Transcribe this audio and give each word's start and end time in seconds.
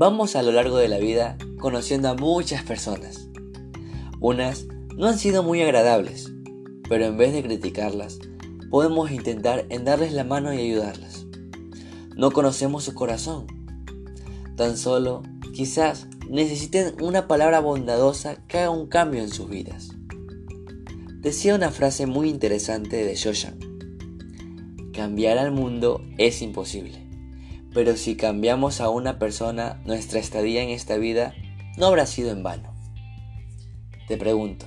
Vamos 0.00 0.34
a 0.34 0.42
lo 0.42 0.50
largo 0.50 0.78
de 0.78 0.88
la 0.88 0.96
vida 0.96 1.36
conociendo 1.58 2.08
a 2.08 2.14
muchas 2.14 2.62
personas. 2.62 3.28
Unas 4.18 4.64
no 4.96 5.08
han 5.08 5.18
sido 5.18 5.42
muy 5.42 5.60
agradables, 5.60 6.32
pero 6.88 7.04
en 7.04 7.18
vez 7.18 7.34
de 7.34 7.42
criticarlas, 7.42 8.18
podemos 8.70 9.10
intentar 9.10 9.66
en 9.68 9.84
darles 9.84 10.14
la 10.14 10.24
mano 10.24 10.54
y 10.54 10.58
ayudarlas. 10.58 11.26
No 12.16 12.30
conocemos 12.30 12.84
su 12.84 12.94
corazón. 12.94 13.46
Tan 14.56 14.78
solo, 14.78 15.22
quizás, 15.52 16.08
necesiten 16.30 16.94
una 17.02 17.28
palabra 17.28 17.60
bondadosa 17.60 18.36
que 18.48 18.56
haga 18.56 18.70
un 18.70 18.86
cambio 18.86 19.20
en 19.20 19.28
sus 19.28 19.50
vidas. 19.50 19.90
Decía 21.16 21.54
una 21.54 21.70
frase 21.70 22.06
muy 22.06 22.30
interesante 22.30 23.04
de 23.04 23.14
Shoshan. 23.16 23.58
Cambiar 24.94 25.36
al 25.36 25.52
mundo 25.52 26.02
es 26.16 26.40
imposible, 26.40 27.06
pero 27.72 27.96
si 27.96 28.16
cambiamos 28.16 28.80
a 28.80 28.90
una 28.90 29.18
persona, 29.18 29.80
nuestra 29.84 30.20
estadía 30.20 30.62
en 30.62 30.70
esta 30.70 30.96
vida 30.96 31.34
no 31.76 31.86
habrá 31.86 32.06
sido 32.06 32.30
en 32.30 32.42
vano. 32.42 32.74
Te 34.08 34.16
pregunto, 34.16 34.66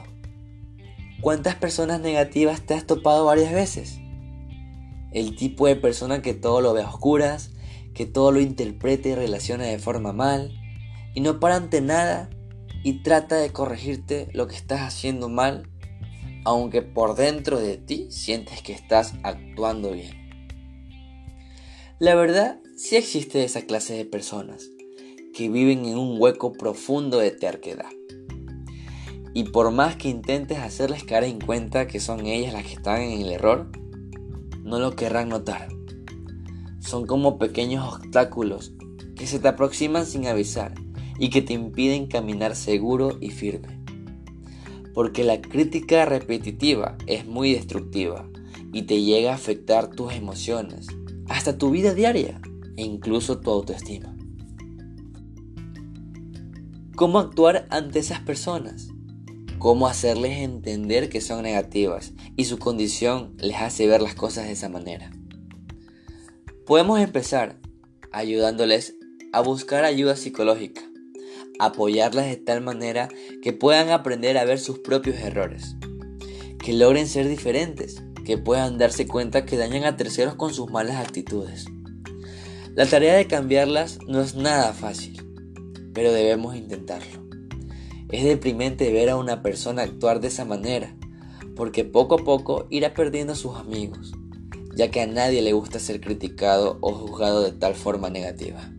¿Cuántas 1.23 1.55
personas 1.55 2.01
negativas 2.01 2.63
te 2.63 2.73
has 2.73 2.85
topado 2.85 3.23
varias 3.23 3.53
veces? 3.53 3.97
El 5.13 5.37
tipo 5.37 5.67
de 5.67 5.77
persona 5.77 6.21
que 6.21 6.33
todo 6.33 6.59
lo 6.59 6.73
ve 6.73 6.81
a 6.81 6.89
oscuras, 6.89 7.51
que 7.93 8.05
todo 8.05 8.33
lo 8.33 8.41
interpreta 8.41 9.07
y 9.07 9.15
relaciona 9.15 9.63
de 9.63 9.79
forma 9.79 10.11
mal, 10.11 10.51
y 11.15 11.21
no 11.21 11.39
para 11.39 11.55
ante 11.55 11.79
nada 11.79 12.29
y 12.83 13.03
trata 13.03 13.37
de 13.37 13.51
corregirte 13.51 14.27
lo 14.33 14.49
que 14.49 14.57
estás 14.57 14.81
haciendo 14.81 15.29
mal, 15.29 15.69
aunque 16.43 16.81
por 16.81 17.15
dentro 17.15 17.57
de 17.57 17.77
ti 17.77 18.07
sientes 18.11 18.61
que 18.61 18.73
estás 18.73 19.13
actuando 19.23 19.91
bien. 19.91 20.22
La 21.99 22.15
verdad, 22.15 22.59
sí 22.75 22.95
existe 22.95 23.43
esa 23.43 23.61
clase 23.61 23.93
de 23.93 24.03
personas 24.03 24.69
que 25.35 25.47
viven 25.47 25.85
en 25.85 25.97
un 25.97 26.19
hueco 26.19 26.51
profundo 26.53 27.19
de 27.19 27.31
terquedad 27.31 27.89
y 29.33 29.45
por 29.45 29.71
más 29.71 29.95
que 29.95 30.09
intentes 30.09 30.57
hacerles 30.57 31.03
caer 31.03 31.25
en 31.25 31.39
cuenta 31.39 31.87
que 31.87 31.99
son 31.99 32.25
ellas 32.25 32.53
las 32.53 32.63
que 32.65 32.73
están 32.73 33.01
en 33.01 33.21
el 33.21 33.31
error, 33.31 33.71
no 34.63 34.79
lo 34.79 34.95
querrán 34.95 35.29
notar. 35.29 35.69
Son 36.79 37.05
como 37.05 37.37
pequeños 37.37 37.95
obstáculos 37.95 38.73
que 39.15 39.27
se 39.27 39.39
te 39.39 39.47
aproximan 39.47 40.05
sin 40.05 40.27
avisar 40.27 40.73
y 41.19 41.29
que 41.29 41.41
te 41.41 41.53
impiden 41.53 42.07
caminar 42.07 42.55
seguro 42.55 43.17
y 43.21 43.29
firme. 43.29 43.79
Porque 44.93 45.23
la 45.23 45.41
crítica 45.41 46.05
repetitiva 46.05 46.97
es 47.07 47.25
muy 47.25 47.53
destructiva 47.53 48.27
y 48.71 48.83
te 48.83 49.01
llega 49.01 49.31
a 49.31 49.35
afectar 49.35 49.89
tus 49.89 50.13
emociones, 50.13 50.87
hasta 51.33 51.57
tu 51.57 51.69
vida 51.71 51.93
diaria 51.93 52.39
e 52.77 52.83
incluso 52.83 53.39
tu 53.39 53.51
autoestima. 53.51 54.15
¿Cómo 56.95 57.19
actuar 57.19 57.67
ante 57.69 57.99
esas 57.99 58.19
personas? 58.19 58.93
cómo 59.63 59.87
hacerles 59.87 60.39
entender 60.39 61.07
que 61.07 61.21
son 61.21 61.43
negativas 61.43 62.11
y 62.35 62.43
su 62.43 62.59
condición 62.59 63.33
les 63.37 63.61
hace 63.61 63.87
ver 63.87 64.01
las 64.01 64.13
cosas 64.13 64.47
de 64.47 64.51
esa 64.51 64.67
manera. 64.67 65.09
Podemos 66.65 66.99
empezar 66.99 67.61
ayudándoles 68.11 68.97
a 69.31 69.39
buscar 69.39 69.85
ayuda 69.85 70.17
psicológica, 70.17 70.81
apoyarlas 71.59 72.25
de 72.25 72.35
tal 72.35 72.59
manera 72.59 73.07
que 73.41 73.53
puedan 73.53 73.89
aprender 73.89 74.37
a 74.37 74.43
ver 74.43 74.59
sus 74.59 74.79
propios 74.79 75.15
errores, 75.15 75.77
que 76.59 76.73
logren 76.73 77.07
ser 77.07 77.29
diferentes, 77.29 78.03
que 78.23 78.37
puedan 78.37 78.77
darse 78.77 79.07
cuenta 79.07 79.45
que 79.45 79.57
dañan 79.57 79.83
a 79.83 79.97
terceros 79.97 80.35
con 80.35 80.53
sus 80.53 80.71
malas 80.71 80.97
actitudes. 80.97 81.65
La 82.75 82.85
tarea 82.85 83.15
de 83.15 83.27
cambiarlas 83.27 83.99
no 84.07 84.21
es 84.21 84.35
nada 84.35 84.73
fácil, 84.73 85.21
pero 85.93 86.11
debemos 86.11 86.55
intentarlo. 86.55 87.23
Es 88.09 88.23
deprimente 88.23 88.91
ver 88.91 89.09
a 89.09 89.17
una 89.17 89.41
persona 89.41 89.83
actuar 89.83 90.19
de 90.19 90.29
esa 90.29 90.45
manera, 90.45 90.95
porque 91.55 91.83
poco 91.83 92.15
a 92.15 92.23
poco 92.23 92.67
irá 92.69 92.93
perdiendo 92.93 93.33
a 93.33 93.35
sus 93.35 93.55
amigos, 93.57 94.13
ya 94.75 94.89
que 94.89 95.01
a 95.01 95.07
nadie 95.07 95.41
le 95.41 95.53
gusta 95.53 95.79
ser 95.79 96.01
criticado 96.01 96.77
o 96.81 96.91
juzgado 96.93 97.43
de 97.43 97.51
tal 97.51 97.75
forma 97.75 98.09
negativa. 98.09 98.71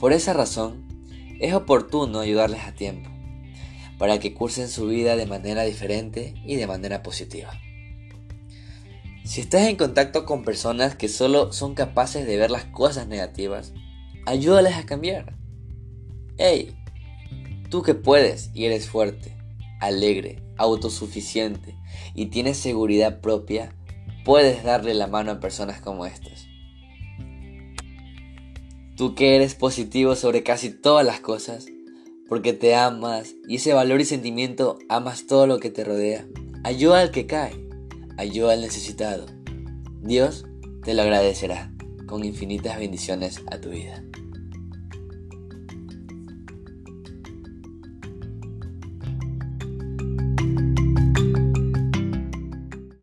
Por 0.00 0.12
esa 0.12 0.32
razón, 0.32 0.86
es 1.40 1.54
oportuno 1.54 2.20
ayudarles 2.20 2.62
a 2.64 2.74
tiempo, 2.74 3.09
para 4.00 4.18
que 4.18 4.32
cursen 4.32 4.70
su 4.70 4.86
vida 4.86 5.14
de 5.14 5.26
manera 5.26 5.62
diferente 5.64 6.32
y 6.46 6.56
de 6.56 6.66
manera 6.66 7.02
positiva. 7.02 7.50
Si 9.26 9.42
estás 9.42 9.68
en 9.68 9.76
contacto 9.76 10.24
con 10.24 10.42
personas 10.42 10.94
que 10.94 11.06
solo 11.06 11.52
son 11.52 11.74
capaces 11.74 12.26
de 12.26 12.38
ver 12.38 12.50
las 12.50 12.64
cosas 12.64 13.08
negativas, 13.08 13.74
ayúdales 14.24 14.76
a 14.76 14.86
cambiar. 14.86 15.36
¡Hey! 16.38 16.74
Tú 17.68 17.82
que 17.82 17.92
puedes 17.92 18.48
y 18.54 18.64
eres 18.64 18.88
fuerte, 18.88 19.36
alegre, 19.80 20.42
autosuficiente 20.56 21.76
y 22.14 22.26
tienes 22.26 22.56
seguridad 22.56 23.20
propia, 23.20 23.76
puedes 24.24 24.64
darle 24.64 24.94
la 24.94 25.08
mano 25.08 25.32
a 25.32 25.40
personas 25.40 25.82
como 25.82 26.06
estas. 26.06 26.46
Tú 28.96 29.14
que 29.14 29.36
eres 29.36 29.54
positivo 29.54 30.16
sobre 30.16 30.42
casi 30.42 30.70
todas 30.70 31.04
las 31.04 31.20
cosas, 31.20 31.66
porque 32.30 32.52
te 32.52 32.76
amas 32.76 33.34
y 33.48 33.56
ese 33.56 33.74
valor 33.74 34.00
y 34.00 34.04
sentimiento 34.04 34.78
amas 34.88 35.26
todo 35.26 35.48
lo 35.48 35.58
que 35.58 35.68
te 35.68 35.82
rodea. 35.82 36.28
Ayuda 36.62 37.00
al 37.00 37.10
que 37.10 37.26
cae, 37.26 37.68
ayuda 38.18 38.52
al 38.52 38.60
necesitado. 38.60 39.26
Dios 40.00 40.46
te 40.84 40.94
lo 40.94 41.02
agradecerá 41.02 41.72
con 42.06 42.24
infinitas 42.24 42.78
bendiciones 42.78 43.42
a 43.50 43.60
tu 43.60 43.70
vida. 43.70 44.04